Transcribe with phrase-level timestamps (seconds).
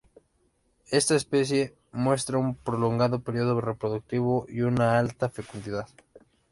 [0.89, 5.87] Esta especie muestra un prolongado periodo reproductivo y una alta fecundidad.